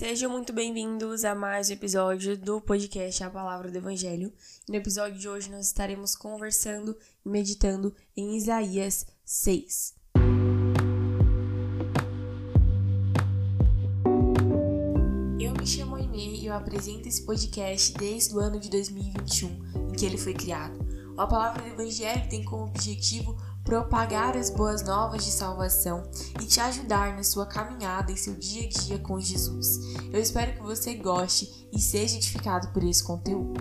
Sejam 0.00 0.30
muito 0.30 0.50
bem-vindos 0.50 1.26
a 1.26 1.34
mais 1.34 1.68
um 1.68 1.74
episódio 1.74 2.34
do 2.34 2.58
podcast 2.58 3.22
A 3.22 3.28
Palavra 3.28 3.70
do 3.70 3.76
Evangelho. 3.76 4.32
No 4.66 4.74
episódio 4.74 5.18
de 5.18 5.28
hoje 5.28 5.50
nós 5.50 5.66
estaremos 5.66 6.16
conversando 6.16 6.96
e 7.22 7.28
meditando 7.28 7.94
em 8.16 8.34
Isaías 8.34 9.06
6. 9.26 9.94
Eu 15.38 15.52
me 15.52 15.66
chamo 15.66 15.96
Aimee 15.96 16.44
e 16.44 16.46
eu 16.46 16.54
apresento 16.54 17.06
esse 17.06 17.26
podcast 17.26 17.92
desde 17.92 18.34
o 18.34 18.38
ano 18.38 18.58
de 18.58 18.70
2021, 18.70 19.90
em 19.90 19.92
que 19.92 20.06
ele 20.06 20.16
foi 20.16 20.32
criado. 20.32 20.78
A 21.14 21.26
Palavra 21.26 21.60
do 21.62 21.68
Evangelho 21.68 22.26
tem 22.30 22.42
como 22.42 22.64
objetivo 22.64 23.36
propagar 23.70 24.36
as 24.36 24.50
boas 24.50 24.82
novas 24.82 25.24
de 25.24 25.30
salvação 25.30 26.02
e 26.42 26.44
te 26.44 26.58
ajudar 26.58 27.14
na 27.14 27.22
sua 27.22 27.46
caminhada 27.46 28.10
em 28.10 28.16
seu 28.16 28.34
dia 28.34 28.64
a 28.64 28.68
dia 28.68 28.98
com 28.98 29.20
Jesus. 29.20 29.78
Eu 30.12 30.20
espero 30.20 30.54
que 30.54 30.60
você 30.60 30.96
goste 30.96 31.68
e 31.72 31.78
seja 31.78 32.16
edificado 32.16 32.72
por 32.72 32.82
esse 32.82 33.00
conteúdo. 33.04 33.60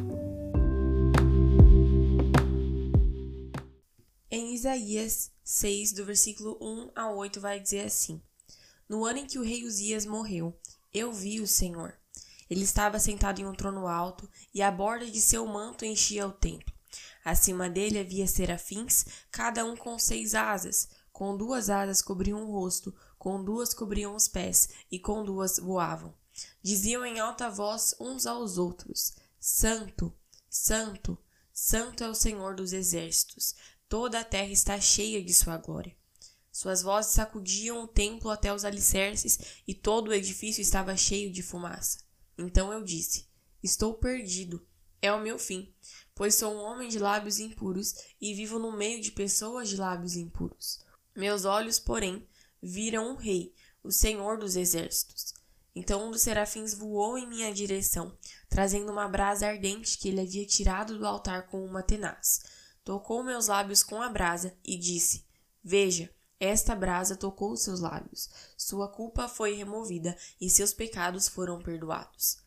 Em 4.32 4.56
Isaías 4.56 5.32
6, 5.44 5.94
do 5.94 6.04
versículo 6.04 6.58
1 6.60 6.90
a 6.96 7.12
8, 7.12 7.40
vai 7.40 7.60
dizer 7.60 7.86
assim: 7.86 8.20
No 8.90 9.06
ano 9.06 9.20
em 9.20 9.28
que 9.28 9.38
o 9.38 9.44
rei 9.44 9.64
Uzias 9.64 10.08
morreu, 10.08 10.60
eu 10.92 11.14
vi 11.14 11.40
o 11.40 11.48
Senhor. 11.48 11.94
Ele 12.50 12.64
estava 12.64 12.98
sentado 12.98 13.42
em 13.42 13.46
um 13.46 13.54
trono 13.54 13.86
alto 13.86 14.28
e 14.56 14.64
a 14.64 14.72
borda 14.72 15.06
de 15.06 15.22
seu 15.22 15.46
manto 15.46 15.86
enchia 15.86 16.26
o 16.26 16.32
templo. 16.32 16.79
Acima 17.24 17.70
dele 17.70 18.00
havia 18.00 18.28
serafins, 18.28 19.06
cada 19.32 19.66
um 19.66 19.76
com 19.76 19.98
seis 20.00 20.34
asas. 20.34 20.90
Com 21.12 21.36
duas 21.36 21.70
asas 21.70 22.02
cobriam 22.02 22.44
o 22.44 22.52
rosto, 22.52 22.96
com 23.18 23.44
duas 23.44 23.74
cobriam 23.74 24.16
os 24.16 24.28
pés, 24.28 24.70
e 24.90 25.00
com 25.00 25.24
duas 25.24 25.60
voavam. 25.60 26.14
Diziam 26.62 27.06
em 27.06 27.20
alta 27.20 27.50
voz 27.50 27.94
uns 28.00 28.26
aos 28.26 28.58
outros: 28.58 29.16
Santo, 29.40 30.14
Santo, 30.50 31.18
Santo 31.52 32.04
é 32.04 32.10
o 32.10 32.16
Senhor 32.16 32.56
dos 32.56 32.72
exércitos. 32.72 33.54
Toda 33.90 34.20
a 34.20 34.24
terra 34.24 34.52
está 34.52 34.80
cheia 34.80 35.22
de 35.24 35.34
sua 35.34 35.58
glória. 35.58 35.96
Suas 36.52 36.82
vozes 36.82 37.14
sacudiam 37.14 37.84
o 37.84 37.88
templo 37.88 38.30
até 38.30 38.54
os 38.54 38.64
alicerces, 38.64 39.40
e 39.68 39.74
todo 39.74 40.10
o 40.10 40.14
edifício 40.14 40.62
estava 40.62 40.96
cheio 40.96 41.32
de 41.32 41.44
fumaça. 41.44 42.00
Então 42.38 42.72
eu 42.72 42.84
disse: 42.84 43.28
Estou 43.62 43.94
perdido. 43.94 44.66
É 45.02 45.12
o 45.14 45.22
meu 45.22 45.40
fim 45.40 45.74
pois 46.20 46.36
sou 46.36 46.54
um 46.54 46.60
homem 46.60 46.90
de 46.90 47.00
lábios 47.00 47.40
impuros 47.40 47.96
e 48.20 48.34
vivo 48.34 48.60
no 48.60 48.74
meio 48.74 49.00
de 49.00 49.10
pessoas 49.10 49.70
de 49.70 49.78
lábios 49.78 50.18
impuros. 50.18 50.82
Meus 51.16 51.46
olhos, 51.46 51.80
porém, 51.80 52.28
viram 52.62 53.14
um 53.14 53.16
rei, 53.16 53.54
o 53.82 53.90
Senhor 53.90 54.38
dos 54.38 54.58
exércitos. 54.58 55.34
Então 55.74 56.06
um 56.06 56.12
dos 56.12 56.22
serafins 56.22 56.74
voou 56.74 57.18
em 57.18 57.26
minha 57.26 57.54
direção, 57.54 58.18
trazendo 58.50 58.92
uma 58.92 59.08
brasa 59.08 59.48
ardente 59.48 59.98
que 59.98 60.10
ele 60.10 60.20
havia 60.20 60.46
tirado 60.46 60.98
do 60.98 61.08
altar 61.08 61.48
com 61.48 61.64
uma 61.64 61.82
tenaz. 61.82 62.42
Tocou 62.84 63.24
meus 63.24 63.48
lábios 63.48 63.82
com 63.82 64.02
a 64.02 64.10
brasa 64.10 64.54
e 64.62 64.76
disse: 64.76 65.26
Veja, 65.64 66.14
esta 66.38 66.76
brasa 66.76 67.16
tocou 67.16 67.56
seus 67.56 67.80
lábios. 67.80 68.30
Sua 68.58 68.90
culpa 68.90 69.30
foi 69.30 69.54
removida 69.54 70.18
e 70.42 70.50
seus 70.50 70.74
pecados 70.74 71.30
foram 71.30 71.62
perdoados. 71.62 72.40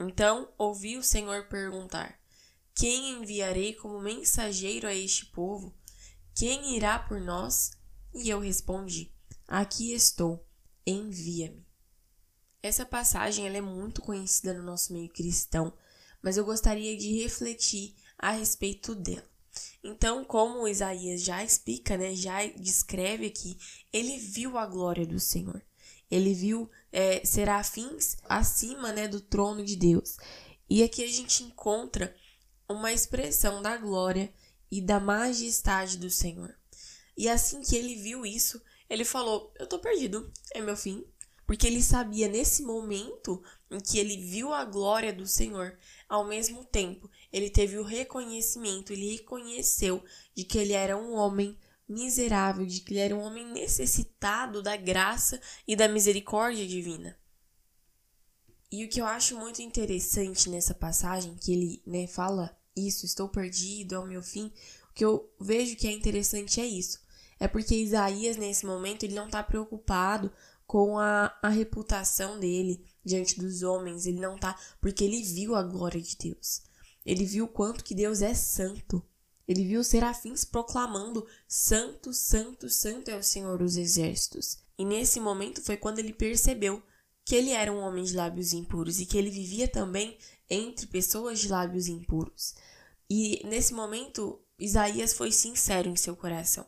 Então 0.00 0.50
ouvi 0.56 0.96
o 0.96 1.02
Senhor 1.02 1.46
perguntar: 1.48 2.18
quem 2.78 3.14
enviarei 3.14 3.74
como 3.74 4.00
mensageiro 4.00 4.86
a 4.86 4.94
este 4.94 5.26
povo? 5.26 5.74
Quem 6.32 6.76
irá 6.76 6.96
por 6.96 7.20
nós? 7.20 7.72
E 8.14 8.30
eu 8.30 8.38
respondi: 8.38 9.12
Aqui 9.48 9.92
estou, 9.92 10.46
envia-me. 10.86 11.66
Essa 12.62 12.86
passagem 12.86 13.48
ela 13.48 13.56
é 13.56 13.60
muito 13.60 14.00
conhecida 14.00 14.54
no 14.54 14.62
nosso 14.62 14.92
meio 14.92 15.08
cristão, 15.08 15.72
mas 16.22 16.36
eu 16.36 16.44
gostaria 16.44 16.96
de 16.96 17.20
refletir 17.20 17.96
a 18.16 18.30
respeito 18.30 18.94
dela. 18.94 19.28
Então, 19.82 20.24
como 20.24 20.68
Isaías 20.68 21.22
já 21.22 21.42
explica, 21.42 21.96
né, 21.96 22.14
já 22.14 22.46
descreve 22.46 23.26
aqui, 23.26 23.58
ele 23.92 24.18
viu 24.18 24.56
a 24.56 24.64
glória 24.66 25.04
do 25.04 25.18
Senhor. 25.18 25.60
Ele 26.08 26.32
viu 26.32 26.70
é, 26.92 27.24
serafins 27.24 28.18
acima 28.28 28.92
né, 28.92 29.08
do 29.08 29.20
trono 29.20 29.64
de 29.64 29.74
Deus. 29.74 30.16
E 30.70 30.84
aqui 30.84 31.02
a 31.02 31.08
gente 31.08 31.42
encontra 31.42 32.14
uma 32.68 32.92
expressão 32.92 33.62
da 33.62 33.76
glória 33.76 34.32
e 34.70 34.80
da 34.80 35.00
majestade 35.00 35.96
do 35.96 36.10
Senhor. 36.10 36.54
E 37.16 37.28
assim 37.28 37.60
que 37.62 37.74
ele 37.74 37.96
viu 37.96 38.24
isso, 38.24 38.62
ele 38.88 39.04
falou: 39.04 39.52
Eu 39.58 39.66
tô 39.66 39.78
perdido, 39.78 40.32
é 40.52 40.60
meu 40.60 40.76
fim. 40.76 41.04
Porque 41.46 41.66
ele 41.66 41.82
sabia 41.82 42.28
nesse 42.28 42.62
momento 42.62 43.42
em 43.70 43.80
que 43.80 43.98
ele 43.98 44.18
viu 44.18 44.52
a 44.52 44.66
glória 44.66 45.14
do 45.14 45.26
Senhor, 45.26 45.78
ao 46.06 46.26
mesmo 46.26 46.62
tempo 46.62 47.10
ele 47.32 47.48
teve 47.48 47.78
o 47.78 47.82
reconhecimento, 47.82 48.92
ele 48.92 49.12
reconheceu 49.12 50.04
de 50.34 50.44
que 50.44 50.58
ele 50.58 50.74
era 50.74 50.94
um 50.94 51.14
homem 51.14 51.58
miserável, 51.88 52.66
de 52.66 52.80
que 52.80 52.92
ele 52.92 53.00
era 53.00 53.16
um 53.16 53.20
homem 53.20 53.50
necessitado 53.50 54.62
da 54.62 54.76
graça 54.76 55.40
e 55.66 55.74
da 55.74 55.88
misericórdia 55.88 56.66
divina. 56.66 57.18
E 58.70 58.84
o 58.84 58.88
que 58.88 59.00
eu 59.00 59.06
acho 59.06 59.38
muito 59.38 59.62
interessante 59.62 60.50
nessa 60.50 60.74
passagem, 60.74 61.34
que 61.34 61.52
ele 61.52 61.82
né, 61.86 62.06
fala 62.06 62.57
isso, 62.86 63.04
estou 63.04 63.28
perdido, 63.28 63.94
é 63.94 63.98
o 63.98 64.06
meu 64.06 64.22
fim. 64.22 64.52
O 64.90 64.94
que 64.94 65.04
eu 65.04 65.28
vejo 65.40 65.76
que 65.76 65.88
é 65.88 65.92
interessante 65.92 66.60
é 66.60 66.66
isso. 66.66 67.00
É 67.40 67.46
porque 67.46 67.74
Isaías, 67.74 68.36
nesse 68.36 68.66
momento, 68.66 69.04
ele 69.04 69.14
não 69.14 69.26
está 69.26 69.42
preocupado 69.42 70.32
com 70.66 70.98
a, 70.98 71.36
a 71.42 71.48
reputação 71.48 72.38
dele 72.38 72.84
diante 73.04 73.38
dos 73.38 73.62
homens. 73.62 74.06
Ele 74.06 74.20
não 74.20 74.36
está 74.36 74.58
Porque 74.80 75.04
ele 75.04 75.22
viu 75.22 75.54
a 75.54 75.62
glória 75.62 76.00
de 76.00 76.16
Deus. 76.16 76.62
Ele 77.06 77.24
viu 77.24 77.46
o 77.46 77.48
quanto 77.48 77.84
que 77.84 77.94
Deus 77.94 78.20
é 78.22 78.34
santo. 78.34 79.02
Ele 79.46 79.64
viu 79.64 79.80
os 79.80 79.86
serafins 79.86 80.44
proclamando: 80.44 81.26
Santo, 81.46 82.12
Santo, 82.12 82.68
Santo 82.68 83.10
é 83.10 83.16
o 83.16 83.22
Senhor 83.22 83.58
dos 83.58 83.76
Exércitos. 83.76 84.58
E 84.76 84.84
nesse 84.84 85.18
momento 85.18 85.62
foi 85.62 85.76
quando 85.76 85.98
ele 85.98 86.12
percebeu 86.12 86.82
que 87.24 87.34
ele 87.34 87.50
era 87.50 87.72
um 87.72 87.80
homem 87.80 88.04
de 88.04 88.14
lábios 88.14 88.52
impuros 88.52 89.00
e 89.00 89.06
que 89.06 89.16
ele 89.16 89.30
vivia 89.30 89.66
também 89.66 90.16
entre 90.48 90.86
pessoas 90.86 91.40
de 91.40 91.48
lábios 91.48 91.88
impuros. 91.88 92.54
E 93.10 93.40
nesse 93.44 93.72
momento, 93.72 94.40
Isaías 94.58 95.12
foi 95.12 95.32
sincero 95.32 95.88
em 95.88 95.96
seu 95.96 96.14
coração. 96.16 96.66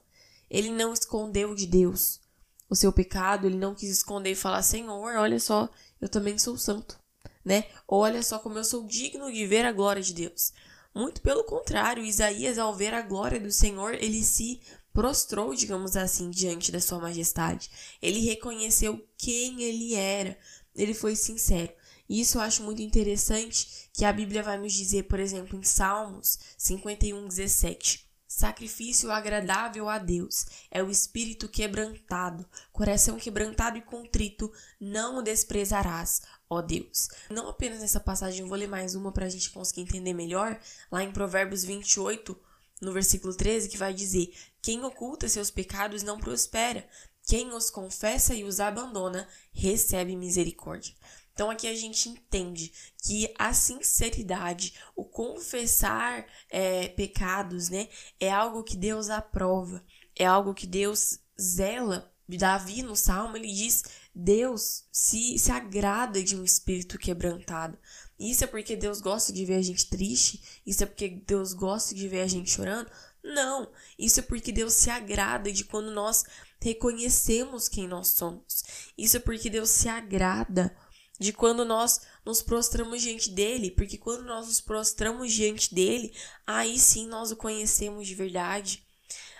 Ele 0.48 0.70
não 0.70 0.92
escondeu 0.92 1.54
de 1.54 1.66
Deus 1.66 2.20
o 2.68 2.74
seu 2.74 2.92
pecado, 2.92 3.46
ele 3.46 3.56
não 3.56 3.74
quis 3.74 3.90
esconder 3.90 4.30
e 4.30 4.36
falar: 4.36 4.62
Senhor, 4.62 5.16
olha 5.16 5.40
só, 5.40 5.68
eu 6.00 6.08
também 6.08 6.38
sou 6.38 6.56
santo, 6.56 6.98
né? 7.44 7.64
Olha 7.86 8.22
só 8.22 8.38
como 8.38 8.58
eu 8.58 8.64
sou 8.64 8.86
digno 8.86 9.30
de 9.32 9.46
ver 9.46 9.64
a 9.64 9.72
glória 9.72 10.02
de 10.02 10.14
Deus. 10.14 10.52
Muito 10.94 11.20
pelo 11.20 11.44
contrário, 11.44 12.04
Isaías, 12.04 12.58
ao 12.58 12.74
ver 12.74 12.94
a 12.94 13.02
glória 13.02 13.38
do 13.38 13.52
Senhor, 13.52 13.94
ele 13.94 14.24
se 14.24 14.60
prostrou, 14.92 15.54
digamos 15.54 15.96
assim, 15.96 16.30
diante 16.30 16.72
da 16.72 16.80
sua 16.80 16.98
majestade. 16.98 17.70
Ele 18.02 18.20
reconheceu 18.20 19.04
quem 19.16 19.62
ele 19.62 19.94
era. 19.94 20.36
Ele 20.74 20.94
foi 20.94 21.14
sincero. 21.14 21.72
E 22.10 22.22
isso 22.22 22.38
eu 22.38 22.42
acho 22.42 22.64
muito 22.64 22.82
interessante 22.82 23.88
que 23.92 24.04
a 24.04 24.12
Bíblia 24.12 24.42
vai 24.42 24.58
nos 24.58 24.72
dizer, 24.72 25.04
por 25.04 25.20
exemplo, 25.20 25.56
em 25.56 25.62
Salmos 25.62 26.40
51, 26.58 27.28
17. 27.28 28.04
Sacrifício 28.26 29.12
agradável 29.12 29.88
a 29.88 29.96
Deus 29.96 30.44
é 30.72 30.82
o 30.82 30.90
espírito 30.90 31.48
quebrantado, 31.48 32.44
coração 32.72 33.16
quebrantado 33.16 33.78
e 33.78 33.82
contrito, 33.82 34.52
não 34.80 35.18
o 35.18 35.22
desprezarás, 35.22 36.22
ó 36.48 36.60
Deus. 36.60 37.08
Não 37.30 37.48
apenas 37.48 37.78
nessa 37.78 38.00
passagem, 38.00 38.44
vou 38.44 38.58
ler 38.58 38.68
mais 38.68 38.96
uma 38.96 39.12
para 39.12 39.26
a 39.26 39.30
gente 39.30 39.50
conseguir 39.50 39.82
entender 39.82 40.12
melhor, 40.12 40.60
lá 40.90 41.04
em 41.04 41.12
Provérbios 41.12 41.62
28, 41.62 42.36
no 42.80 42.92
versículo 42.92 43.32
13, 43.32 43.68
que 43.68 43.76
vai 43.76 43.94
dizer: 43.94 44.34
Quem 44.60 44.82
oculta 44.82 45.28
seus 45.28 45.50
pecados 45.50 46.02
não 46.02 46.18
prospera, 46.18 46.88
quem 47.24 47.52
os 47.52 47.70
confessa 47.70 48.34
e 48.34 48.42
os 48.42 48.58
abandona 48.58 49.28
recebe 49.52 50.16
misericórdia. 50.16 50.94
Então 51.32 51.50
aqui 51.50 51.66
a 51.66 51.74
gente 51.74 52.08
entende 52.08 52.72
que 53.02 53.32
a 53.38 53.52
sinceridade, 53.52 54.74
o 54.94 55.04
confessar 55.04 56.26
é, 56.50 56.88
pecados, 56.88 57.68
né, 57.68 57.88
é 58.18 58.30
algo 58.30 58.62
que 58.62 58.76
Deus 58.76 59.08
aprova, 59.10 59.82
é 60.16 60.24
algo 60.24 60.54
que 60.54 60.66
Deus 60.66 61.18
zela. 61.40 62.12
Davi 62.28 62.82
no 62.82 62.94
Salmo 62.94 63.36
ele 63.36 63.52
diz: 63.52 63.82
Deus 64.14 64.84
se, 64.92 65.36
se 65.36 65.50
agrada 65.50 66.22
de 66.22 66.36
um 66.36 66.44
espírito 66.44 66.96
quebrantado. 66.96 67.76
Isso 68.18 68.44
é 68.44 68.46
porque 68.46 68.76
Deus 68.76 69.00
gosta 69.00 69.32
de 69.32 69.44
ver 69.44 69.54
a 69.54 69.62
gente 69.62 69.88
triste? 69.88 70.40
Isso 70.64 70.84
é 70.84 70.86
porque 70.86 71.08
Deus 71.08 71.54
gosta 71.54 71.94
de 71.94 72.06
ver 72.06 72.20
a 72.20 72.26
gente 72.28 72.50
chorando? 72.50 72.90
Não, 73.22 73.70
isso 73.98 74.20
é 74.20 74.22
porque 74.22 74.52
Deus 74.52 74.74
se 74.74 74.90
agrada 74.90 75.52
de 75.52 75.64
quando 75.64 75.90
nós 75.90 76.24
reconhecemos 76.60 77.68
quem 77.68 77.88
nós 77.88 78.08
somos. 78.08 78.64
Isso 78.96 79.16
é 79.16 79.20
porque 79.20 79.48
Deus 79.50 79.70
se 79.70 79.88
agrada 79.88 80.74
de 81.20 81.34
quando 81.34 81.66
nós 81.66 82.00
nos 82.24 82.40
prostramos 82.40 83.02
diante 83.02 83.30
dele, 83.30 83.70
porque 83.70 83.98
quando 83.98 84.24
nós 84.24 84.46
nos 84.46 84.60
prostramos 84.60 85.30
diante 85.32 85.74
dele, 85.74 86.14
aí 86.46 86.78
sim 86.78 87.06
nós 87.06 87.30
o 87.30 87.36
conhecemos 87.36 88.08
de 88.08 88.14
verdade. 88.14 88.82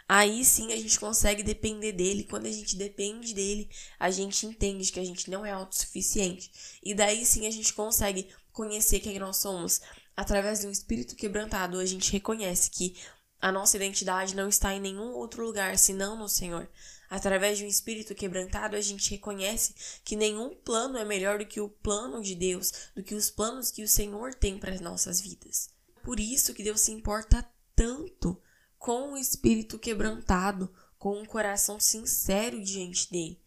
aí 0.08 0.44
sim 0.44 0.72
a 0.72 0.76
gente 0.76 0.98
consegue 1.00 1.42
depender 1.42 1.92
dele. 1.92 2.24
Quando 2.24 2.46
a 2.46 2.52
gente 2.52 2.76
depende 2.76 3.32
dele, 3.32 3.70
a 3.98 4.10
gente 4.10 4.44
entende 4.44 4.92
que 4.92 5.00
a 5.00 5.04
gente 5.04 5.30
não 5.30 5.46
é 5.46 5.52
autossuficiente. 5.52 6.50
E 6.82 6.94
daí 6.94 7.24
sim 7.24 7.46
a 7.46 7.50
gente 7.50 7.72
consegue 7.72 8.28
conhecer 8.52 9.00
quem 9.00 9.18
nós 9.18 9.38
somos. 9.38 9.80
Através 10.16 10.60
de 10.60 10.66
um 10.66 10.70
espírito 10.70 11.16
quebrantado, 11.16 11.78
a 11.78 11.86
gente 11.86 12.12
reconhece 12.12 12.70
que 12.70 12.96
a 13.40 13.50
nossa 13.50 13.76
identidade 13.76 14.36
não 14.36 14.48
está 14.48 14.74
em 14.74 14.80
nenhum 14.80 15.14
outro 15.14 15.42
lugar 15.44 15.78
senão 15.78 16.16
no 16.16 16.28
Senhor. 16.28 16.68
Através 17.10 17.58
de 17.58 17.64
um 17.64 17.68
espírito 17.68 18.14
quebrantado, 18.14 18.76
a 18.76 18.80
gente 18.80 19.10
reconhece 19.10 19.74
que 20.04 20.14
nenhum 20.14 20.54
plano 20.54 20.96
é 20.96 21.04
melhor 21.04 21.40
do 21.40 21.46
que 21.46 21.60
o 21.60 21.68
plano 21.68 22.22
de 22.22 22.36
Deus, 22.36 22.72
do 22.94 23.02
que 23.02 23.16
os 23.16 23.28
planos 23.28 23.72
que 23.72 23.82
o 23.82 23.88
Senhor 23.88 24.32
tem 24.32 24.56
para 24.56 24.72
as 24.72 24.80
nossas 24.80 25.20
vidas. 25.20 25.68
Por 26.04 26.20
isso 26.20 26.54
que 26.54 26.62
Deus 26.62 26.80
se 26.80 26.92
importa 26.92 27.44
tanto 27.74 28.40
com 28.78 29.12
o 29.12 29.18
espírito 29.18 29.76
quebrantado, 29.76 30.72
com 30.96 31.20
um 31.20 31.26
coração 31.26 31.80
sincero 31.80 32.62
diante 32.62 33.10
dele. 33.10 33.42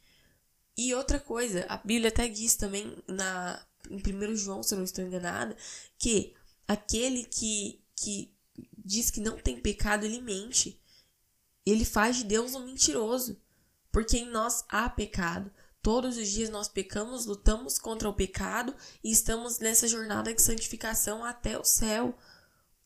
E 0.75 0.93
outra 0.93 1.19
coisa, 1.19 1.65
a 1.69 1.77
Bíblia 1.77 2.09
até 2.09 2.27
diz 2.27 2.55
também 2.55 2.97
na, 3.07 3.65
em 3.89 3.97
1 3.97 4.35
João, 4.35 4.61
se 4.61 4.73
eu 4.73 4.77
não 4.77 4.85
estou 4.85 5.05
enganada, 5.05 5.55
que 5.97 6.35
aquele 6.67 7.23
que, 7.23 7.81
que 7.95 8.35
diz 8.77 9.09
que 9.09 9.21
não 9.21 9.37
tem 9.37 9.59
pecado, 9.59 10.05
ele 10.05 10.21
mente. 10.21 10.79
Ele 11.65 11.85
faz 11.85 12.17
de 12.17 12.25
Deus 12.25 12.55
um 12.55 12.65
mentiroso. 12.65 13.41
Porque 13.93 14.17
em 14.17 14.29
nós 14.29 14.65
há 14.67 14.89
pecado. 14.89 15.51
Todos 15.83 16.17
os 16.17 16.27
dias 16.27 16.49
nós 16.49 16.67
pecamos, 16.67 17.27
lutamos 17.27 17.77
contra 17.77 18.09
o 18.09 18.13
pecado 18.13 18.75
e 19.03 19.11
estamos 19.11 19.59
nessa 19.59 19.87
jornada 19.87 20.33
de 20.33 20.41
santificação 20.41 21.23
até 21.23 21.59
o 21.59 21.63
céu. 21.63 22.17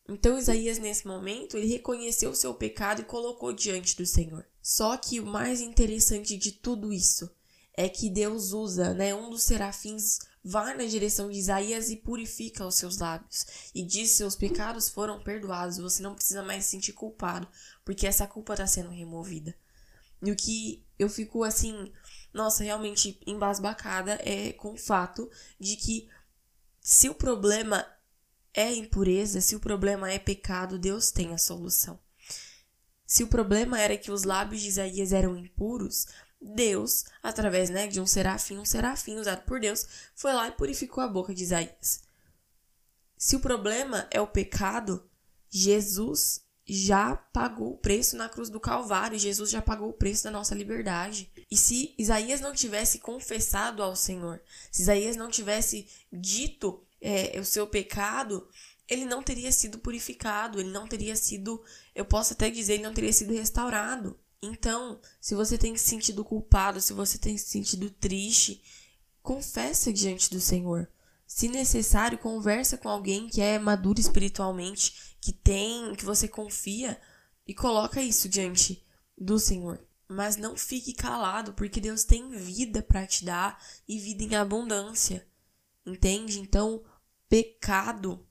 Então 0.09 0.37
Isaías, 0.37 0.77
nesse 0.77 1.07
momento, 1.07 1.55
ele 1.55 1.67
reconheceu 1.67 2.31
o 2.31 2.35
seu 2.35 2.53
pecado 2.53 3.01
e 3.01 3.05
colocou 3.05 3.53
diante 3.53 3.95
do 3.95 4.05
Senhor. 4.05 4.45
Só 4.61 4.97
que 4.97 5.21
o 5.21 5.25
mais 5.25 5.61
interessante 5.61 6.35
de 6.35 6.51
tudo 6.51 6.91
isso 6.91 7.31
é 7.73 7.87
que 7.87 8.09
Deus 8.09 8.51
usa, 8.51 8.93
né, 8.93 9.15
um 9.15 9.29
dos 9.29 9.43
serafins 9.43 10.19
vai 10.43 10.75
na 10.75 10.85
direção 10.85 11.29
de 11.29 11.37
Isaías 11.37 11.89
e 11.89 11.95
purifica 11.95 12.65
os 12.65 12.75
seus 12.75 12.97
lábios 12.97 13.45
e 13.75 13.83
diz 13.83 14.11
seus 14.11 14.35
pecados 14.35 14.89
foram 14.89 15.21
perdoados, 15.21 15.77
você 15.77 16.01
não 16.01 16.15
precisa 16.15 16.41
mais 16.41 16.65
se 16.65 16.71
sentir 16.71 16.93
culpado, 16.93 17.47
porque 17.85 18.07
essa 18.07 18.25
culpa 18.25 18.53
está 18.53 18.65
sendo 18.65 18.89
removida. 18.89 19.55
E 20.21 20.31
o 20.31 20.35
que 20.35 20.85
eu 20.97 21.09
fico 21.09 21.43
assim, 21.43 21.91
nossa, 22.33 22.63
realmente 22.63 23.19
embasbacada 23.25 24.19
é 24.23 24.53
com 24.53 24.73
o 24.73 24.77
fato 24.77 25.29
de 25.59 25.75
que 25.75 26.09
se 26.81 27.09
o 27.09 27.15
problema 27.15 27.85
é 28.53 28.73
impureza, 28.73 29.41
se 29.41 29.55
o 29.55 29.59
problema 29.59 30.11
é 30.11 30.17
pecado, 30.17 30.79
Deus 30.79 31.11
tem 31.11 31.33
a 31.33 31.37
solução. 31.37 31.99
Se 33.05 33.23
o 33.23 33.27
problema 33.27 33.79
era 33.79 33.97
que 33.97 34.11
os 34.11 34.23
lábios 34.23 34.61
de 34.61 34.67
Isaías 34.67 35.13
eram 35.13 35.37
impuros, 35.37 36.07
Deus, 36.41 37.05
através 37.21 37.69
né, 37.69 37.87
de 37.87 37.99
um 37.99 38.05
serafim, 38.05 38.57
um 38.57 38.65
serafim 38.65 39.17
usado 39.17 39.43
por 39.43 39.59
Deus, 39.59 39.85
foi 40.15 40.33
lá 40.33 40.47
e 40.47 40.51
purificou 40.51 41.03
a 41.03 41.07
boca 41.07 41.33
de 41.33 41.43
Isaías. 41.43 42.03
Se 43.17 43.35
o 43.35 43.39
problema 43.39 44.07
é 44.11 44.21
o 44.21 44.27
pecado, 44.27 45.09
Jesus 45.49 46.46
já 46.67 47.15
pagou 47.15 47.73
o 47.73 47.77
preço 47.77 48.17
na 48.17 48.27
cruz 48.27 48.49
do 48.49 48.59
Calvário, 48.59 49.17
Jesus 49.17 49.49
já 49.49 49.61
pagou 49.61 49.89
o 49.89 49.93
preço 49.93 50.25
da 50.25 50.31
nossa 50.31 50.53
liberdade. 50.53 51.31
E 51.49 51.55
se 51.55 51.95
Isaías 51.97 52.41
não 52.41 52.53
tivesse 52.53 52.99
confessado 52.99 53.81
ao 53.81 53.95
Senhor, 53.95 54.41
se 54.69 54.81
Isaías 54.81 55.15
não 55.15 55.29
tivesse 55.29 55.87
dito 56.11 56.83
é, 56.99 57.39
o 57.39 57.45
seu 57.45 57.65
pecado, 57.65 58.47
ele 58.89 59.05
não 59.05 59.23
teria 59.23 59.51
sido 59.51 59.79
purificado, 59.79 60.59
ele 60.59 60.69
não 60.69 60.87
teria 60.87 61.15
sido, 61.15 61.63
eu 61.95 62.03
posso 62.03 62.33
até 62.33 62.49
dizer, 62.49 62.73
ele 62.73 62.83
não 62.83 62.93
teria 62.93 63.13
sido 63.13 63.33
restaurado. 63.33 64.19
Então, 64.41 64.99
se 65.21 65.33
você 65.35 65.57
tem 65.57 65.75
se 65.77 65.87
sentido 65.87 66.23
culpado, 66.23 66.81
se 66.81 66.93
você 66.93 67.17
tem 67.17 67.37
se 67.37 67.49
sentido 67.49 67.89
triste, 67.89 68.61
confessa 69.21 69.91
diante 69.91 70.29
do 70.29 70.39
Senhor. 70.39 70.89
Se 71.27 71.49
necessário, 71.49 72.17
conversa 72.17 72.77
com 72.77 72.87
alguém 72.87 73.27
que 73.27 73.41
é 73.41 73.59
maduro 73.59 73.99
espiritualmente, 73.99 75.15
que 75.19 75.33
tem, 75.33 75.93
que 75.93 76.05
você 76.05 76.25
confia 76.25 76.99
e 77.45 77.53
coloca 77.53 78.01
isso 78.01 78.29
diante 78.29 78.81
do 79.17 79.37
Senhor. 79.37 79.85
Mas 80.07 80.37
não 80.37 80.55
fique 80.55 80.93
calado, 80.93 81.51
porque 81.53 81.81
Deus 81.81 82.05
tem 82.05 82.29
vida 82.29 82.81
para 82.81 83.05
te 83.05 83.25
dar 83.25 83.61
e 83.85 83.99
vida 83.99 84.23
em 84.23 84.35
abundância. 84.35 85.27
Entende? 85.85 86.39
Então, 86.39 86.81
pecado. 87.27 88.25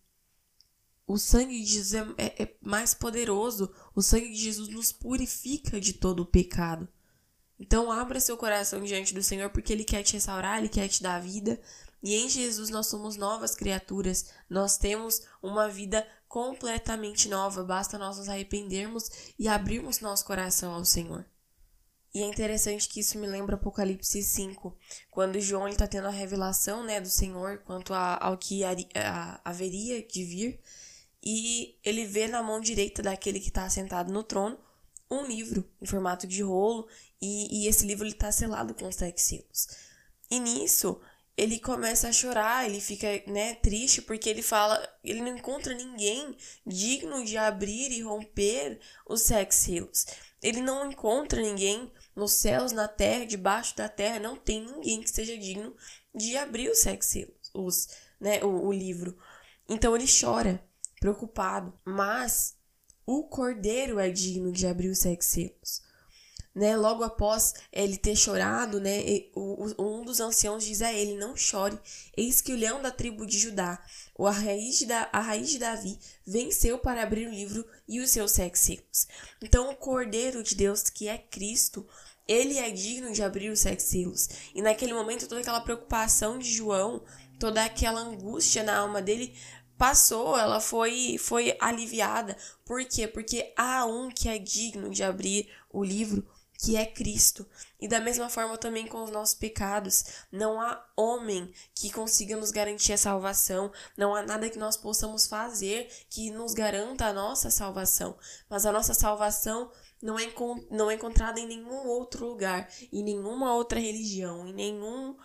O 1.06 1.18
sangue 1.18 1.60
de 1.60 1.66
Jesus 1.66 1.94
é, 1.94 2.14
é, 2.16 2.42
é, 2.44 2.56
mais 2.62 2.94
poderoso. 2.94 3.70
O 3.94 4.00
sangue 4.00 4.30
de 4.30 4.36
Jesus 4.36 4.68
nos 4.68 4.90
purifica 4.90 5.78
de 5.78 5.92
todo 5.92 6.20
o 6.20 6.26
pecado. 6.26 6.88
Então, 7.58 7.90
abra 7.92 8.20
seu 8.20 8.36
coração 8.36 8.82
diante 8.82 9.14
do 9.14 9.22
Senhor, 9.22 9.50
porque 9.50 9.72
Ele 9.72 9.84
quer 9.84 10.02
te 10.02 10.14
restaurar, 10.14 10.58
Ele 10.58 10.68
quer 10.68 10.88
te 10.88 11.02
dar 11.02 11.20
vida. 11.20 11.60
E 12.06 12.14
em 12.14 12.28
Jesus 12.28 12.70
nós 12.70 12.86
somos 12.86 13.16
novas 13.16 13.56
criaturas. 13.56 14.26
Nós 14.48 14.78
temos 14.78 15.22
uma 15.42 15.68
vida 15.68 16.06
completamente 16.28 17.28
nova. 17.28 17.64
Basta 17.64 17.98
nós 17.98 18.16
nos 18.16 18.28
arrependermos 18.28 19.10
e 19.36 19.48
abrirmos 19.48 19.98
nosso 19.98 20.24
coração 20.24 20.72
ao 20.72 20.84
Senhor. 20.84 21.26
E 22.14 22.22
é 22.22 22.24
interessante 22.24 22.88
que 22.88 23.00
isso 23.00 23.18
me 23.18 23.26
lembra 23.26 23.56
Apocalipse 23.56 24.22
5, 24.22 24.78
quando 25.10 25.40
João 25.40 25.66
está 25.66 25.88
tendo 25.88 26.06
a 26.06 26.12
revelação 26.12 26.84
né, 26.84 27.00
do 27.00 27.08
Senhor 27.08 27.58
quanto 27.64 27.92
a, 27.92 28.24
ao 28.24 28.38
que 28.38 28.62
a, 28.62 28.70
a, 28.94 29.40
haveria 29.44 30.00
de 30.00 30.22
vir. 30.22 30.60
E 31.20 31.76
ele 31.82 32.06
vê 32.06 32.28
na 32.28 32.40
mão 32.40 32.60
direita 32.60 33.02
daquele 33.02 33.40
que 33.40 33.48
está 33.48 33.68
sentado 33.68 34.12
no 34.12 34.22
trono 34.22 34.56
um 35.10 35.26
livro 35.26 35.68
em 35.82 35.86
formato 35.86 36.24
de 36.24 36.40
rolo, 36.40 36.86
e, 37.20 37.64
e 37.64 37.66
esse 37.66 37.84
livro 37.84 38.06
está 38.06 38.30
selado 38.30 38.74
com 38.74 38.86
os 38.86 38.94
sete 38.94 39.20
selos. 39.20 39.66
E 40.30 40.38
nisso, 40.38 41.00
ele 41.36 41.58
começa 41.60 42.08
a 42.08 42.12
chorar, 42.12 42.64
ele 42.64 42.80
fica, 42.80 43.06
né, 43.26 43.56
triste 43.56 44.00
porque 44.00 44.28
ele 44.28 44.40
fala, 44.40 44.82
ele 45.04 45.20
não 45.20 45.36
encontra 45.36 45.74
ninguém 45.74 46.34
digno 46.66 47.24
de 47.24 47.36
abrir 47.36 47.92
e 47.92 48.02
romper 48.02 48.80
os 49.06 49.22
sete 49.22 49.54
selos. 49.54 50.06
Ele 50.42 50.60
não 50.60 50.90
encontra 50.90 51.40
ninguém 51.42 51.92
nos 52.14 52.32
céus, 52.32 52.72
na 52.72 52.88
terra, 52.88 53.26
debaixo 53.26 53.76
da 53.76 53.88
terra, 53.88 54.18
não 54.18 54.36
tem 54.36 54.64
ninguém 54.64 55.02
que 55.02 55.10
seja 55.10 55.36
digno 55.36 55.76
de 56.14 56.36
abrir 56.36 56.70
os 56.70 56.78
sete 56.78 57.04
selos, 57.04 57.50
os, 57.52 57.88
né, 58.18 58.42
o, 58.42 58.68
o 58.68 58.72
livro. 58.72 59.18
Então 59.68 59.94
ele 59.94 60.06
chora, 60.08 60.64
preocupado, 60.98 61.78
mas 61.84 62.56
o 63.04 63.24
cordeiro 63.24 63.98
é 63.98 64.08
digno 64.08 64.50
de 64.50 64.66
abrir 64.66 64.88
os 64.88 65.00
sete 65.00 65.24
selos 65.24 65.85
né, 66.56 66.74
logo 66.74 67.04
após 67.04 67.52
ele 67.70 67.98
ter 67.98 68.16
chorado, 68.16 68.80
né, 68.80 69.04
um 69.78 70.02
dos 70.02 70.20
anciãos 70.20 70.64
diz 70.64 70.80
a 70.80 70.90
ele: 70.90 71.14
Não 71.18 71.36
chore, 71.36 71.78
eis 72.16 72.40
que 72.40 72.50
o 72.50 72.56
leão 72.56 72.80
da 72.80 72.90
tribo 72.90 73.26
de 73.26 73.38
Judá, 73.38 73.78
a 74.18 74.30
raiz 74.30 74.78
de, 74.78 74.90
a 74.90 75.20
raiz 75.20 75.50
de 75.50 75.58
Davi, 75.58 75.98
venceu 76.26 76.78
para 76.78 77.02
abrir 77.02 77.28
o 77.28 77.30
livro 77.30 77.62
e 77.86 78.00
os 78.00 78.08
seus 78.08 78.30
sete 78.32 78.58
selos. 78.58 79.06
Então, 79.42 79.70
o 79.70 79.76
Cordeiro 79.76 80.42
de 80.42 80.54
Deus, 80.54 80.84
que 80.84 81.08
é 81.08 81.18
Cristo, 81.18 81.86
ele 82.26 82.58
é 82.58 82.70
digno 82.70 83.12
de 83.12 83.22
abrir 83.22 83.50
os 83.50 83.60
sete 83.60 83.82
selos. 83.82 84.26
E 84.54 84.62
naquele 84.62 84.94
momento, 84.94 85.28
toda 85.28 85.42
aquela 85.42 85.60
preocupação 85.60 86.38
de 86.38 86.50
João, 86.50 87.04
toda 87.38 87.62
aquela 87.62 88.00
angústia 88.00 88.62
na 88.62 88.78
alma 88.78 89.02
dele 89.02 89.36
passou, 89.76 90.38
ela 90.38 90.58
foi 90.58 91.18
foi 91.18 91.54
aliviada. 91.60 92.34
Por 92.64 92.82
quê? 92.86 93.06
Porque 93.06 93.52
há 93.58 93.84
um 93.84 94.08
que 94.08 94.26
é 94.26 94.38
digno 94.38 94.88
de 94.88 95.02
abrir 95.02 95.50
o 95.70 95.84
livro, 95.84 96.26
que 96.58 96.76
é 96.76 96.86
Cristo. 96.86 97.46
E 97.80 97.86
da 97.86 98.00
mesma 98.00 98.28
forma 98.28 98.56
também 98.56 98.86
com 98.86 99.02
os 99.02 99.10
nossos 99.10 99.34
pecados. 99.34 100.04
Não 100.32 100.60
há 100.60 100.84
homem 100.96 101.52
que 101.74 101.90
consiga 101.90 102.36
nos 102.36 102.50
garantir 102.50 102.92
a 102.92 102.98
salvação. 102.98 103.72
Não 103.96 104.14
há 104.14 104.22
nada 104.22 104.48
que 104.48 104.58
nós 104.58 104.76
possamos 104.76 105.26
fazer 105.26 105.88
que 106.08 106.30
nos 106.30 106.54
garanta 106.54 107.06
a 107.06 107.12
nossa 107.12 107.50
salvação. 107.50 108.16
Mas 108.48 108.64
a 108.64 108.72
nossa 108.72 108.94
salvação 108.94 109.70
não 110.02 110.18
é, 110.18 110.32
não 110.70 110.90
é 110.90 110.94
encontrada 110.94 111.40
em 111.40 111.46
nenhum 111.46 111.86
outro 111.86 112.26
lugar, 112.26 112.68
em 112.92 113.02
nenhuma 113.02 113.54
outra 113.54 113.80
religião, 113.80 114.46
em 114.46 114.52
nenhum 114.52 115.16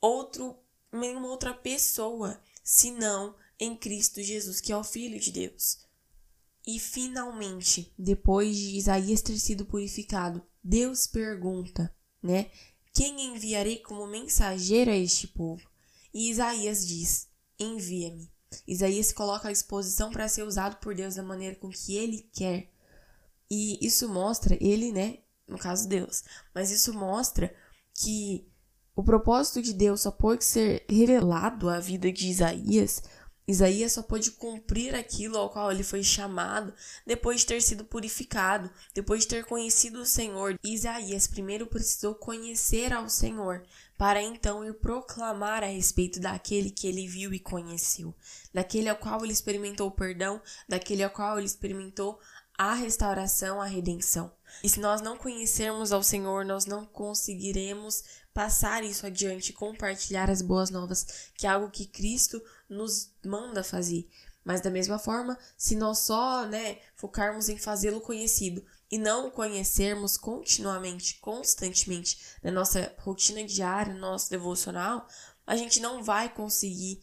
outro, 0.00 0.56
nenhuma 0.92 1.28
outra 1.28 1.54
pessoa, 1.54 2.40
senão 2.62 3.34
em 3.58 3.76
Cristo 3.76 4.22
Jesus, 4.22 4.60
que 4.60 4.72
é 4.72 4.76
o 4.76 4.84
Filho 4.84 5.18
de 5.18 5.32
Deus. 5.32 5.87
E 6.68 6.78
finalmente, 6.78 7.94
depois 7.98 8.54
de 8.54 8.76
Isaías 8.76 9.22
ter 9.22 9.38
sido 9.38 9.64
purificado, 9.64 10.42
Deus 10.62 11.06
pergunta, 11.06 11.90
né? 12.22 12.50
Quem 12.92 13.34
enviarei 13.34 13.78
como 13.78 14.06
mensageiro 14.06 14.90
a 14.90 14.94
este 14.94 15.26
povo? 15.28 15.66
E 16.12 16.30
Isaías 16.30 16.86
diz: 16.86 17.26
Envia-me. 17.58 18.30
Isaías 18.66 19.12
coloca 19.12 19.48
a 19.48 19.52
exposição 19.52 20.10
para 20.10 20.28
ser 20.28 20.42
usado 20.42 20.76
por 20.76 20.94
Deus 20.94 21.14
da 21.14 21.22
maneira 21.22 21.56
com 21.56 21.70
que 21.70 21.96
ele 21.96 22.28
quer. 22.34 22.70
E 23.50 23.78
isso 23.80 24.06
mostra, 24.06 24.54
ele, 24.60 24.92
né? 24.92 25.20
No 25.46 25.56
caso, 25.56 25.88
Deus. 25.88 26.22
Mas 26.54 26.70
isso 26.70 26.92
mostra 26.92 27.50
que 27.94 28.46
o 28.94 29.02
propósito 29.02 29.62
de 29.62 29.72
Deus 29.72 30.02
só 30.02 30.10
pode 30.10 30.44
ser 30.44 30.84
revelado 30.86 31.70
à 31.70 31.80
vida 31.80 32.12
de 32.12 32.28
Isaías 32.28 33.02
Isaías 33.48 33.92
só 33.92 34.02
pôde 34.02 34.30
cumprir 34.30 34.94
aquilo 34.94 35.38
ao 35.38 35.48
qual 35.48 35.72
ele 35.72 35.82
foi 35.82 36.02
chamado 36.02 36.74
depois 37.06 37.40
de 37.40 37.46
ter 37.46 37.62
sido 37.62 37.82
purificado, 37.82 38.70
depois 38.94 39.22
de 39.22 39.28
ter 39.28 39.44
conhecido 39.46 40.02
o 40.02 40.06
Senhor. 40.06 40.58
Isaías 40.62 41.26
primeiro 41.26 41.66
precisou 41.66 42.14
conhecer 42.14 42.92
ao 42.92 43.08
Senhor, 43.08 43.64
para 43.96 44.22
então 44.22 44.62
ir 44.62 44.74
proclamar 44.74 45.64
a 45.64 45.66
respeito 45.66 46.20
daquele 46.20 46.70
que 46.70 46.86
ele 46.86 47.08
viu 47.08 47.32
e 47.32 47.40
conheceu, 47.40 48.14
daquele 48.52 48.90
ao 48.90 48.96
qual 48.96 49.24
ele 49.24 49.32
experimentou 49.32 49.88
o 49.88 49.92
perdão, 49.92 50.42
daquele 50.68 51.02
ao 51.02 51.10
qual 51.10 51.38
ele 51.38 51.46
experimentou 51.46 52.20
a 52.56 52.74
restauração, 52.74 53.62
a 53.62 53.66
redenção. 53.66 54.37
E 54.62 54.68
se 54.68 54.80
nós 54.80 55.00
não 55.00 55.16
conhecermos 55.16 55.92
ao 55.92 56.02
Senhor, 56.02 56.44
nós 56.44 56.66
não 56.66 56.84
conseguiremos 56.84 58.02
passar 58.32 58.84
isso 58.84 59.06
adiante, 59.06 59.52
compartilhar 59.52 60.30
as 60.30 60.42
boas 60.42 60.70
novas, 60.70 61.30
que 61.34 61.46
é 61.46 61.50
algo 61.50 61.70
que 61.70 61.86
Cristo 61.86 62.42
nos 62.68 63.12
manda 63.24 63.64
fazer. 63.64 64.08
Mas 64.44 64.60
da 64.60 64.70
mesma 64.70 64.98
forma, 64.98 65.38
se 65.56 65.76
nós 65.76 65.98
só, 65.98 66.46
né, 66.46 66.78
focarmos 66.94 67.48
em 67.48 67.58
fazê-lo 67.58 68.00
conhecido 68.00 68.64
e 68.90 68.96
não 68.96 69.30
conhecermos 69.30 70.16
continuamente, 70.16 71.18
constantemente 71.20 72.18
na 72.42 72.50
nossa 72.50 72.94
rotina 72.98 73.44
diária, 73.44 73.92
no 73.92 74.00
nosso 74.00 74.30
devocional, 74.30 75.06
a 75.46 75.56
gente 75.56 75.80
não 75.80 76.02
vai 76.02 76.32
conseguir 76.32 77.00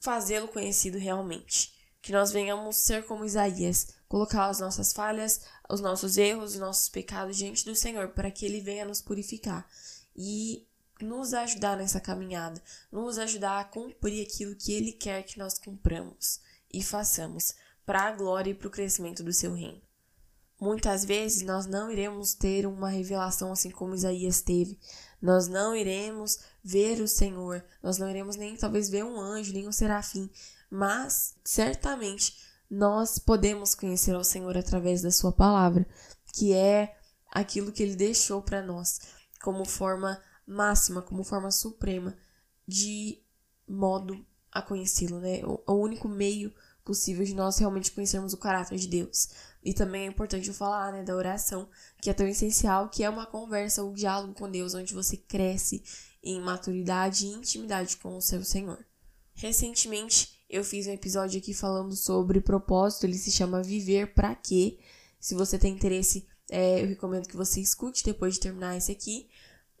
fazê-lo 0.00 0.48
conhecido 0.48 0.98
realmente. 0.98 1.74
Que 2.00 2.12
nós 2.12 2.30
venhamos 2.30 2.76
ser 2.76 3.04
como 3.04 3.24
Isaías, 3.24 3.88
colocar 4.08 4.46
as 4.46 4.60
nossas 4.60 4.92
falhas, 4.92 5.40
os 5.68 5.80
nossos 5.80 6.16
erros, 6.16 6.54
os 6.54 6.60
nossos 6.60 6.88
pecados 6.88 7.36
diante 7.36 7.64
do 7.64 7.74
Senhor, 7.74 8.08
para 8.08 8.30
que 8.30 8.44
Ele 8.46 8.60
venha 8.60 8.84
nos 8.84 9.00
purificar 9.00 9.68
e 10.14 10.66
nos 11.00 11.34
ajudar 11.34 11.76
nessa 11.76 12.00
caminhada, 12.00 12.62
nos 12.90 13.18
ajudar 13.18 13.60
a 13.60 13.64
cumprir 13.64 14.26
aquilo 14.26 14.56
que 14.56 14.72
Ele 14.72 14.92
quer 14.92 15.22
que 15.22 15.38
nós 15.38 15.58
cumpramos 15.58 16.40
e 16.72 16.82
façamos, 16.82 17.54
para 17.84 18.02
a 18.02 18.12
glória 18.12 18.50
e 18.50 18.54
para 18.54 18.66
o 18.66 18.70
crescimento 18.70 19.22
do 19.22 19.32
Seu 19.32 19.54
reino. 19.54 19.80
Muitas 20.58 21.04
vezes 21.04 21.42
nós 21.42 21.66
não 21.66 21.90
iremos 21.90 22.32
ter 22.32 22.66
uma 22.66 22.88
revelação 22.88 23.52
assim 23.52 23.70
como 23.70 23.94
Isaías 23.94 24.40
teve. 24.40 24.78
Nós 25.20 25.46
não 25.48 25.76
iremos 25.76 26.38
ver 26.64 27.00
o 27.02 27.08
Senhor. 27.08 27.62
Nós 27.82 27.98
não 27.98 28.08
iremos 28.08 28.36
nem 28.36 28.56
talvez 28.56 28.88
ver 28.88 29.04
um 29.04 29.20
anjo, 29.20 29.52
nem 29.52 29.68
um 29.68 29.72
serafim. 29.72 30.30
Mas 30.70 31.34
certamente 31.44 32.38
nós 32.70 33.18
podemos 33.18 33.74
conhecer 33.74 34.14
ao 34.14 34.24
Senhor 34.24 34.56
através 34.56 35.02
da 35.02 35.10
Sua 35.10 35.32
palavra, 35.32 35.86
que 36.34 36.52
é 36.52 36.96
aquilo 37.30 37.72
que 37.72 37.82
Ele 37.82 37.96
deixou 37.96 38.42
para 38.42 38.62
nós 38.62 39.00
como 39.42 39.64
forma 39.64 40.20
máxima, 40.46 41.02
como 41.02 41.24
forma 41.24 41.50
suprema 41.50 42.16
de 42.66 43.22
modo 43.68 44.26
a 44.50 44.62
conhecê-lo, 44.62 45.20
né? 45.20 45.40
O 45.44 45.74
único 45.74 46.08
meio 46.08 46.52
possível 46.84 47.24
de 47.24 47.34
nós 47.34 47.58
realmente 47.58 47.90
conhecermos 47.90 48.32
o 48.32 48.38
caráter 48.38 48.78
de 48.78 48.86
Deus. 48.86 49.28
E 49.62 49.74
também 49.74 50.04
é 50.04 50.06
importante 50.06 50.48
eu 50.48 50.54
falar, 50.54 50.92
né, 50.92 51.02
da 51.02 51.16
oração, 51.16 51.68
que 52.00 52.08
é 52.08 52.14
tão 52.14 52.26
essencial, 52.26 52.88
que 52.88 53.02
é 53.02 53.10
uma 53.10 53.26
conversa, 53.26 53.82
um 53.82 53.92
diálogo 53.92 54.34
com 54.34 54.48
Deus, 54.48 54.72
onde 54.72 54.94
você 54.94 55.16
cresce 55.16 55.82
em 56.22 56.40
maturidade 56.40 57.26
e 57.26 57.32
intimidade 57.32 57.96
com 57.96 58.16
o 58.16 58.22
seu 58.22 58.44
Senhor. 58.44 58.78
Recentemente, 59.34 60.35
eu 60.48 60.62
fiz 60.62 60.86
um 60.86 60.92
episódio 60.92 61.38
aqui 61.38 61.52
falando 61.52 61.94
sobre 61.96 62.40
propósito, 62.40 63.04
ele 63.04 63.18
se 63.18 63.32
chama 63.32 63.62
Viver 63.62 64.14
para 64.14 64.34
quê? 64.34 64.78
Se 65.18 65.34
você 65.34 65.58
tem 65.58 65.74
interesse, 65.74 66.26
é, 66.50 66.82
eu 66.82 66.86
recomendo 66.86 67.28
que 67.28 67.36
você 67.36 67.60
escute 67.60 68.04
depois 68.04 68.34
de 68.34 68.40
terminar 68.40 68.76
esse 68.76 68.92
aqui. 68.92 69.28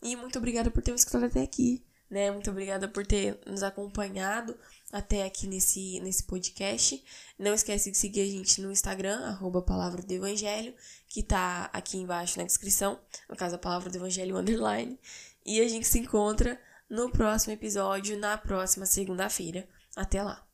E 0.02 0.16
muito 0.16 0.38
obrigada 0.38 0.70
por 0.70 0.82
ter 0.82 0.90
me 0.90 0.96
escutado 0.96 1.24
até 1.24 1.42
aqui, 1.42 1.84
né? 2.10 2.30
Muito 2.30 2.50
obrigada 2.50 2.88
por 2.88 3.06
ter 3.06 3.38
nos 3.46 3.62
acompanhado 3.62 4.56
até 4.92 5.24
aqui 5.24 5.46
nesse, 5.46 6.00
nesse 6.00 6.24
podcast. 6.24 7.02
Não 7.38 7.54
esquece 7.54 7.90
de 7.90 7.96
seguir 7.96 8.22
a 8.22 8.26
gente 8.26 8.60
no 8.60 8.70
Instagram, 8.70 9.18
arroba 9.24 9.62
Palavra 9.62 10.02
do 10.02 10.12
Evangelho, 10.12 10.74
que 11.08 11.22
tá 11.22 11.70
aqui 11.72 11.96
embaixo 11.98 12.38
na 12.38 12.44
descrição, 12.44 12.98
no 13.28 13.36
caso 13.36 13.54
a 13.54 13.58
Palavra 13.58 13.90
do 13.90 13.96
Evangelho 13.96 14.36
underline. 14.36 14.98
E 15.44 15.60
a 15.60 15.68
gente 15.68 15.86
se 15.86 15.98
encontra 15.98 16.60
no 16.90 17.10
próximo 17.10 17.52
episódio, 17.52 18.18
na 18.18 18.36
próxima 18.36 18.84
segunda-feira. 18.84 19.68
Até 19.96 20.22
lá! 20.22 20.45